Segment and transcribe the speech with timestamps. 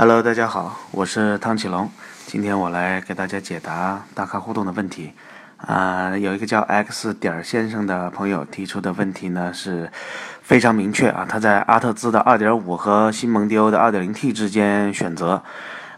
[0.00, 1.90] Hello，大家好，我是汤启龙。
[2.24, 5.12] 今天我来给大家解答大咖互动的问题。
[5.56, 9.90] 啊，有一个叫 X 点先生的朋友提出的问题呢，是
[10.40, 11.26] 非常明确啊。
[11.28, 15.42] 他在阿特兹的2.5和新蒙迪欧的 2.0T 之间选择。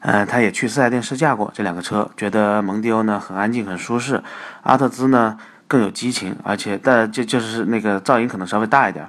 [0.00, 4.22] 嗯，他也去四 S 店试驾过这两个车，觉得蒙迪欧呢很安静很舒适，
[4.62, 5.36] 阿特兹呢
[5.68, 9.06] 更有激情，而且但就就是那个噪音可能稍微大一点。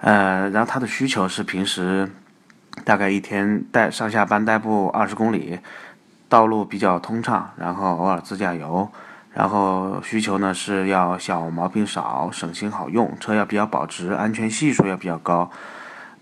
[0.00, 2.10] 呃，然后他的需求是平时。
[2.82, 5.60] 大概一天代上下班代步二十公里，
[6.28, 8.90] 道路比较通畅，然后偶尔自驾游，
[9.32, 15.50] 然后需求呢是要小毛病少，省心好用，车要比较保值，安全系数要比较高，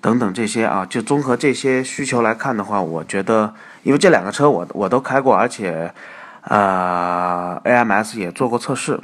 [0.01, 5.93] 等等这些啊，就综合这些需求来看的话，我觉得，因为这两个车我我都开过，而且，
[6.43, 9.01] 呃，AMS 也做过测试，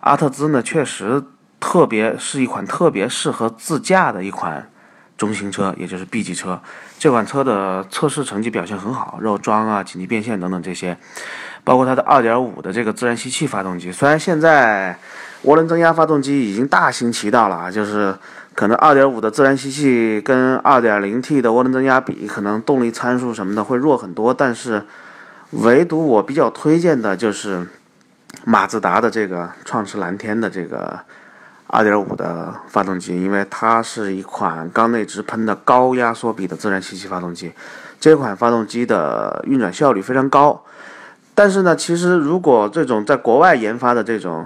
[0.00, 1.22] 阿特兹呢确实
[1.58, 4.68] 特别是一款特别适合自驾的一款。
[5.22, 6.60] 中型车，也就是 B 级车，
[6.98, 10.98] 这款车的测试成绩表现很好，肉桩啊、紧急变线等等这些，
[11.62, 13.92] 包括它的2.5的这个自然吸气发动机。
[13.92, 14.98] 虽然现在
[15.44, 18.12] 涡轮增压发动机已经大行其道了啊，就是
[18.56, 24.84] 可能2.5的自然吸气跟 2.0T 的涡轮增压比，可能动力参数什么的会弱很多，但是
[25.52, 27.64] 唯独我比较推荐的就是
[28.44, 30.98] 马自达的这个创驰蓝天的这个。
[31.72, 37.50] 2.5的发动机，因为它是一款缸内直喷的高压缩比的自然吸气发动机，
[37.98, 40.62] 这款发动机的运转效率非常高。
[41.34, 44.44] 但是呢，其实如果这种在国外研发的这种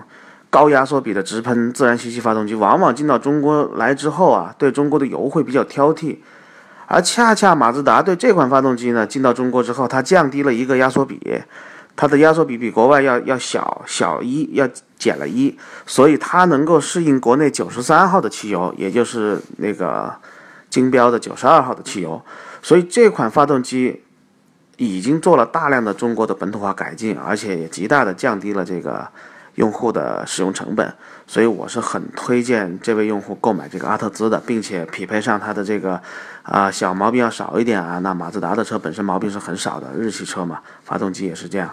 [0.50, 6.18] 高压缩比的直喷自然吸气发动机，往往进到中国来之后啊，对中国的油会比较挑剔。
[6.86, 11.20] 而恰恰马自达对这款发动机呢，进到中国之后，它降低了一个压缩比。
[11.96, 20.14] 它的压缩比比国外要要小小一，要减了一，所以它能够适应国内九十三号的汽油，也就是那个
[20.68, 22.22] 金标的九十二号的汽油，
[22.60, 24.02] 所以这款发动机
[24.76, 29.08] 已经做了大量的中国的本土化改进，而且也极大的降低了这个。
[29.56, 30.94] 用户的使用成本，
[31.26, 36.00] 所以我是很推荐这位用户购买这个阿特兹的，并且匹配上它的这个，
[36.42, 37.98] 啊小毛病要少一点啊。
[37.98, 41.70] 那马自达的车本身毛病是很少的，日系车嘛，发动机也是这样，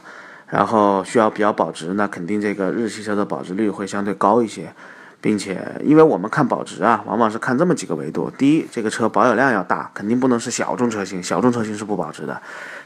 [0.47, 4.73] 然后需要比较保值，那肯定这个日系车的保值率会相对高一些，
[5.19, 12.33] 并且因为我们看保值啊，往往是看这么几个维度：第一，这个车保有量要大，肯定不能是小众车型，小众车型是不保值的；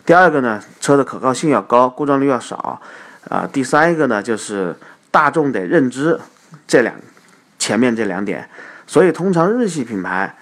[0.04, 2.82] 第二个呢，车的可靠性要高，故障率要少。
[3.30, 4.76] 啊，第三一个呢，就是
[5.12, 6.18] 大众得认知
[6.66, 6.96] 这两
[7.60, 8.48] 前面这两点，
[8.86, 10.34] 所以通常日系品牌，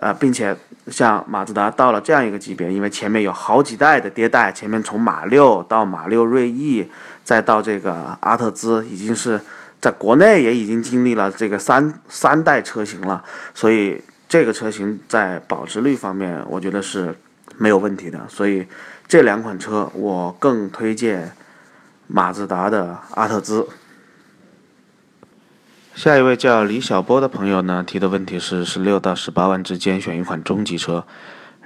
[0.00, 0.54] 呃，并且
[0.88, 6.86] 像马自达到了这样一个级别，因为前面有好几代的迭代，前面从马六到马六锐意，
[7.24, 9.40] 再到这个阿特兹，已经是
[9.80, 13.24] 在国内也已经经历了这个三三代车型了，
[13.54, 17.14] 所以这个车型在保值率方面，我觉得是
[17.56, 18.66] 没有问题的，所以
[19.08, 21.32] 这两款车我更推荐。
[22.06, 23.68] 马自达的阿特兹。
[25.94, 31.04] 下一位叫李小波的朋友呢，提的问题是：十六到十八万之间选一款中级车，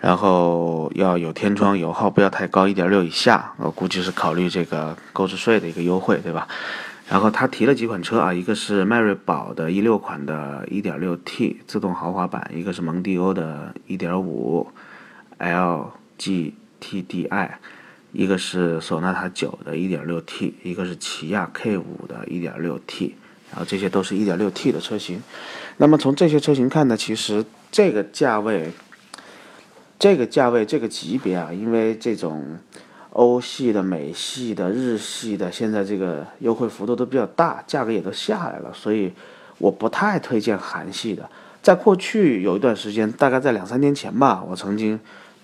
[0.01, 3.53] 然后要有天窗，油耗不要太高，一点六以下。
[3.57, 6.47] 我估计是考虑这个购置税的一个优惠，对吧？
[7.09, 14.71] 然后他提了几款车啊，一个是迈锐宝的一六款的一点六 T 自动豪华版，一个是蒙迪欧的一点五
[15.41, 15.91] LGTDI。
[18.13, 23.13] 一个是索纳塔九的 1.6T，一个是起亚 K5 的 1.6T，
[23.51, 25.23] 然后这些都是一点六 T 的车型。
[25.77, 28.73] 那么从这些车型看呢，其实这个价位、
[29.99, 32.59] 这个价位、这个级别啊，因为这种
[33.11, 39.13] 欧系的、美系的、日系的，现在这个优惠幅度都比较大，价格也都下来了，所以
[39.59, 41.31] 我不太推荐韩系的。
[41.63, 44.99] 在过去有一段时间，大概在两三年前吧，我曾经。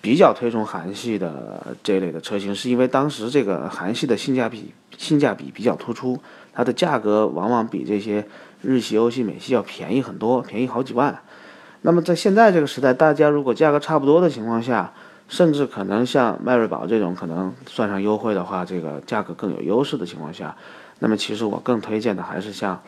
[0.07, 6.17] 比较推崇韩系的这类的车型，是因为当时这个韩系的性价比性价比比较突出，
[6.53, 8.25] 它的价格往往比这些
[8.61, 11.19] 日系、欧系、美系要便宜很多，便宜好几万。
[11.81, 14.93] 那么在现在这个时代，大家如果价格差不多的情况下，
[15.27, 20.55] 甚至可能像迈锐宝这种可能算上优惠的话，这个价格更有优势的情况下，
[20.99, 22.81] 那么其实我更推荐的还是像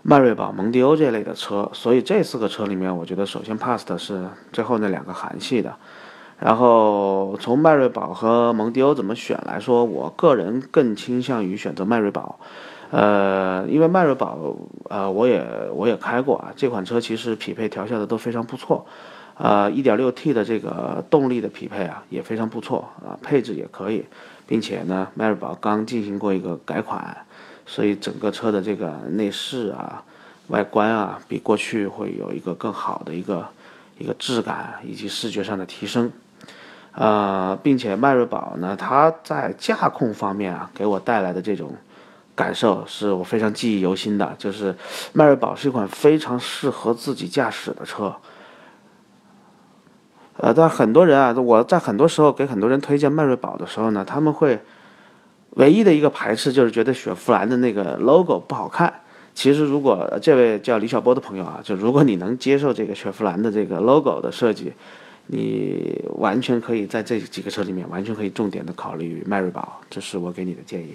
[0.00, 1.70] 迈锐宝、蒙迪欧这类的车。
[1.74, 5.76] 所以这四个车里面，我觉得首先 pass 的是最后那两个韩系的。
[6.40, 12.38] 然后从迈锐宝和蒙迪欧怎么选来说，我个人更倾向于选择迈锐宝，
[12.90, 14.56] 呃，因为迈锐宝，
[14.90, 18.84] 呃，我也我也开过啊，这款车其实匹配调校的都非常不错，
[19.38, 24.04] 呃，1.6T 的这个动力的匹配啊也非常不错啊，配置也可以，
[24.46, 27.16] 并且呢，迈锐宝刚进行过一个改款，
[27.64, 30.02] 所以整个车的这个内饰啊、
[30.48, 33.46] 外观啊，比过去会有一个更好的一个
[33.98, 36.10] 一个质感以及视觉上的提升。
[36.96, 41.72] 呃，并且迈锐宝呢，它在驾控方面啊，给我带来的这种
[42.36, 44.32] 感受是我非常记忆犹新的。
[44.38, 44.72] 就是
[45.12, 48.14] 迈锐宝是一款非常适合自己驾驶的车。
[50.36, 54.60] 呃，但很多人啊，我在很多时候给很多人推荐迈锐宝的时候呢，他们会
[55.50, 58.92] 唯一的一个排斥就是觉得雪佛兰的那个 logo 不好看。
[59.34, 64.72] 其实，如果这位叫李小波的朋友啊，就如果你能接受这个雪佛兰的这个 logo 的设计。
[65.26, 70.94] 你完全可以在这几个车里面，完全可以重点的考虑迈锐宝，这是我给你的建议。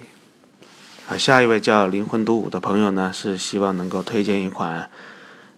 [1.08, 4.88] 啊，下一位叫灵魂独舞的朋友呢，是希望能够推荐一款，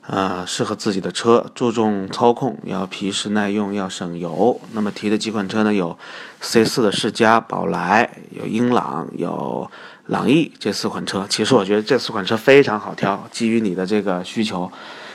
[0.07, 4.59] 呃，适合自己的车，注重操控，要皮实耐用，要省油。
[4.73, 5.99] 那么提的几款车呢，有
[6.41, 9.71] C4 的世嘉、宝来，有英朗，有
[10.07, 11.27] 朗逸这四款车。
[11.29, 14.73] 其实我觉得这四款车非常好挑，基于你的这个需求。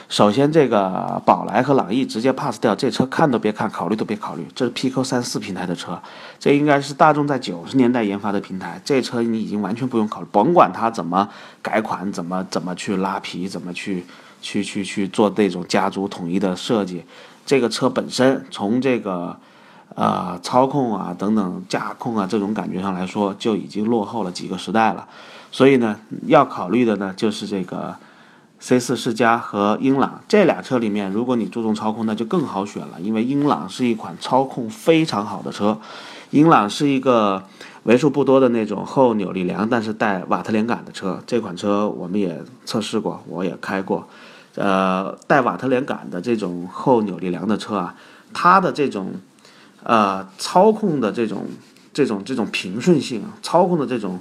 [0.08, 4.46] 首先，这个宝来和朗逸直接 pass 掉，这车看都别看，考虑都别考虑。
[4.54, 6.00] 这是 PQ 三四平台的车，
[6.38, 11.28] 这应该是大众在九十年代研发的平台，这车你已经完全不用考虑，甭管它怎么
[11.60, 14.06] 改款，怎么怎么去拉皮，怎么去
[14.40, 17.04] 去去去做这种家族统一的设计，
[17.44, 19.36] 这个车本身从这个
[19.94, 25.06] 呃操控啊等等驾控啊这种感觉上来说，就已经落后了几个时代了。
[25.52, 27.94] 所以呢，要考虑的呢就是这个。
[28.60, 35.78] C4 世嘉和英朗这俩车里面，如果你注重操控，那就更好选了，因为英朗是一款操控非常好的车。
[36.30, 37.42] 英朗是一个
[37.84, 41.22] 为数不多的那种后扭力梁，但是带瓦特连杆的车。
[41.26, 44.06] 这款车我们也测试过，我也开过。
[44.56, 47.94] 呃，带瓦特连杆的这种后扭力梁的车啊，
[48.34, 49.12] 它的这种
[49.84, 51.46] 呃操控的这种
[51.94, 54.20] 这种这种平顺性，操控的这种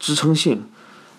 [0.00, 0.64] 支撑性。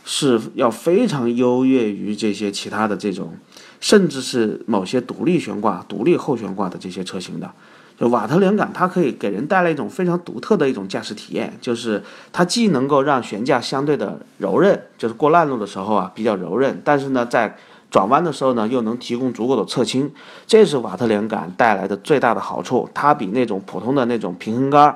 [0.09, 3.33] 是要非常优越于这些其他的这种，
[3.81, 7.51] 甚至是某些独立悬挂、独立后悬挂的这些车型的。
[7.99, 12.01] 就瓦特连杆，它可以给人带来一种非常独特的一种驾驶体验，就是
[12.31, 17.57] 它既能够让悬架相对的柔韧，就是过烂路的时候啊比较柔韧，但是呢在
[17.91, 20.09] 转弯的时候呢又能提供足够的侧倾，
[20.45, 22.87] 这是瓦特连杆带来的最大的好处。
[22.93, 24.95] 它比那种普通的那种平衡杆。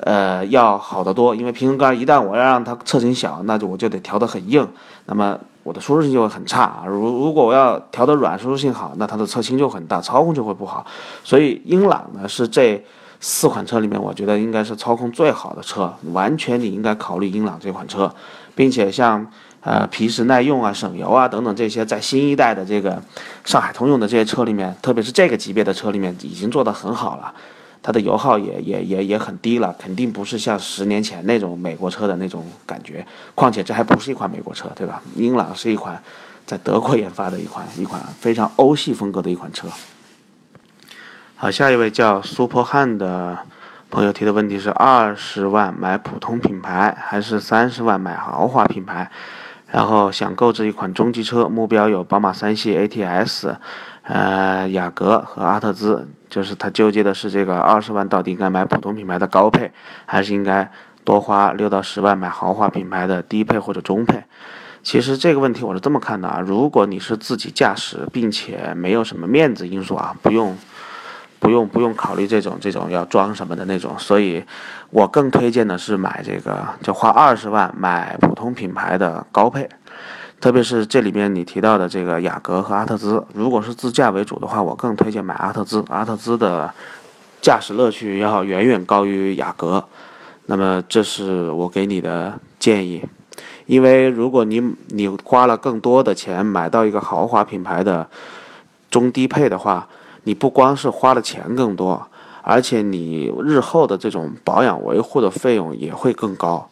[0.00, 4.66] 呃，要好得多，因为平衡杆一旦我要让它侧倾小，那就我就得调得很硬，
[5.06, 6.84] 那么我的舒适性就会很差啊。
[6.86, 10.86] 如如果我要调得软，舒适性好，那它的侧倾就很大，操控就会不好。
[11.22, 12.82] 所以英朗呢是这
[13.20, 18.12] 四款车里面，我觉得应该是操控最好的车，完全你应该考虑英朗这款车，
[18.54, 19.24] 并且像
[19.60, 23.00] 呃皮实耐用啊、省油啊等等这些，在新一代的这个
[23.44, 27.32] 上海通用的这些车里面，特别是这个级别的车里面，已经做得很好了。
[27.82, 33.04] 它的油耗也也也也很低了，肯定不是像十年前那种美国车的那种感觉。
[33.34, 35.02] 况且这还不是一款美国车，对吧？
[35.16, 36.00] 英朗是一款
[36.46, 39.66] 在德国研发的一款一款非常欧系风格的一款车。
[41.34, 43.36] 好，下一位叫 Super 汉的
[43.90, 49.10] 朋友提的问题是：二十万买普通品牌还是三十万买豪华品牌？
[49.72, 53.56] 然后想购置一款中级车，目标有宝马三系 ATS。
[54.02, 59.70] 呃，雅阁和阿特兹，就是他纠结的是这个二十万到底应该买普通品牌的高配，
[60.04, 60.70] 还是应该
[61.04, 64.24] 多花六到十万买豪华品牌的低配或者中配？
[64.82, 70.58] 其实这个问题我是这么看的啊，如果你是自己驾驶，并且没有什么面子因素啊，不用
[71.42, 74.42] 不用不用考虑这种这种要装什么的那种，所以
[74.90, 79.68] 我更推荐的是买这个，就花二十万买普通品牌的高配。
[80.40, 85.84] 特别是这里面你提到的这个雅阁和阿特兹，如果是自驾为主的话，我更推荐买阿特兹。
[85.88, 86.72] 阿特兹的
[87.40, 89.84] 驾驶乐趣要远远高于雅阁，
[90.46, 93.04] 那么这是我给你的建议。
[93.66, 98.08] 因为如果你你花了更多的钱买到一个豪华品牌的
[98.90, 99.88] 中低配的话，
[100.24, 102.06] 你不光是花的钱更多，
[102.42, 106.68] 而且你日后的这种保养维护的费用也会更高。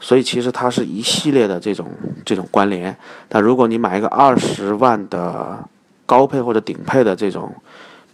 [0.00, 1.86] 所以其实它是一系列的这种
[2.24, 2.94] 这种关联。
[3.28, 5.58] 但如果你买一个二十万的
[6.04, 7.54] 高配或者顶配的这种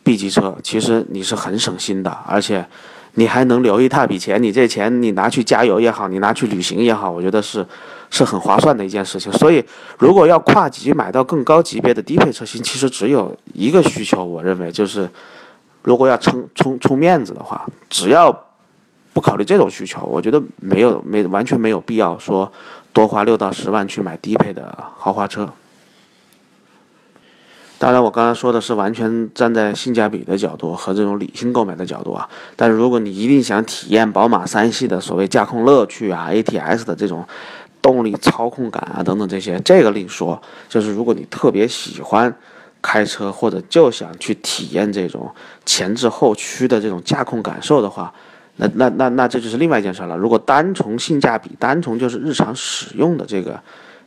[0.04, 2.64] B 级车，其实你是很省心的，而且
[3.14, 4.42] 你还能留一大笔钱。
[4.42, 7.64] 你这钱你拿去加油也好，你拿去旅行也好，我觉得是
[8.10, 9.32] 是很划算的一件事情。
[9.32, 9.64] 所以
[9.98, 15.08] 如果要跨级买到更高级别的低配车型，其实只有一个需求，我认为就是
[15.82, 18.46] 如果要撑充充面子的话，只要。
[19.12, 22.50] 不考虑这种需求，我觉得没有没完全没有必要说
[22.92, 25.52] 多花六到十万去买低配的豪华车。
[27.80, 32.28] 当然，我刚才说的是完全站在性价比的角度和这种理性购买的角度啊。
[32.54, 37.24] 但是，如果你一定想体验宝马三系的所谓驾控乐趣啊，ATS 的这种
[37.80, 40.38] 动力操控感啊等等这些，这个另说。
[40.68, 42.36] 就是如果你特别喜欢
[42.82, 45.30] 开车，或者就想去体验这种
[45.64, 48.12] 前置后驱的这种驾控感受的话。
[48.56, 50.14] 那那那那这就是另外一件事了。
[50.18, 53.58] 如果单从性价比，单从就是日常使用的这个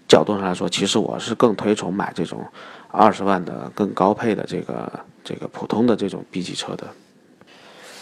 [0.08, 2.46] 角度上来说，其实我是更推崇买这种
[2.90, 6.88] 二十万的更高配的这个这个普通的这种 B 级车的。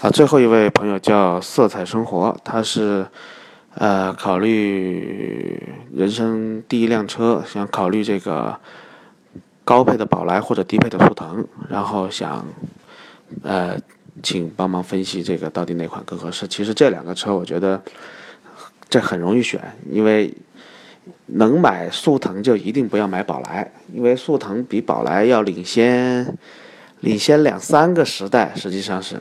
[0.02, 3.06] 啊，最后一位朋友叫色彩生活，他是
[3.76, 5.62] 呃考虑
[5.94, 8.60] 人生第一辆车，想考虑这个
[9.64, 12.46] 高配的宝来或者低配的速腾，然后想
[13.44, 13.78] 呃。
[14.22, 16.46] 请帮忙分析这个到底哪款更合适？
[16.46, 17.82] 其实这两个车，我觉得
[18.90, 20.32] 这很容易选，因为
[21.26, 26.38] 能买速腾就一定不要买宝来，因为速腾比宝来要领先
[27.02, 29.20] 领先两三个时代，实际上是，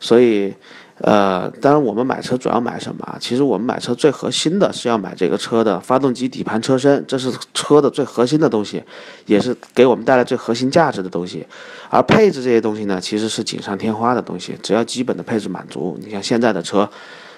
[0.00, 0.54] 所以。
[0.98, 3.18] 呃，当然，我们买车主要买什么？
[3.20, 8.82] 其实我们买车最核心的是要买这个车的发动机、底盘、车身，这是车的最核心的东西，
[9.26, 11.46] 也是给我们带来最核心价值的东西。
[11.90, 15.98] 而配置这些东西呢，其实是锦上添花的东西，只要基本的配置满足。
[16.02, 16.90] 你像现在的车，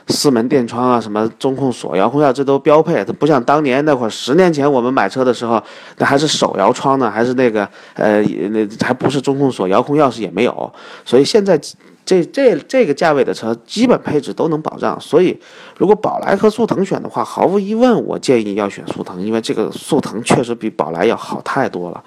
[0.08, 3.04] 四门电窗啊，什么中控锁、遥控钥，这都标配。
[3.04, 5.62] 它不像当年那会儿，十年前我们买车的时候，
[5.98, 10.72] 那还是手摇窗呢，还是那个呃，那还不是中控锁、遥控钥匙也没有。
[11.04, 11.60] 所以现在。
[12.08, 15.38] 这这这个价位的车，基本配置都能保障，所以
[15.76, 22.02] 如果宝来和速腾选的话，毫无疑问，我建议要选速腾，因为这个速腾确实比宝来要好太多了，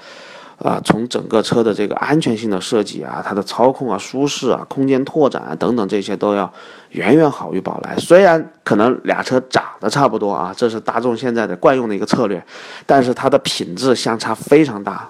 [0.64, 6.52] 啊，从整个车的这个安全性的设计啊，它的操控啊、舒适啊、空间拓展啊等等这些都要
[6.92, 7.96] 远远好于宝来。
[7.98, 12.44] 虽然可能俩车长得差不多啊，这是大众现在的惯用的一个策略，
[12.86, 15.10] 但是它的品质相差非常大。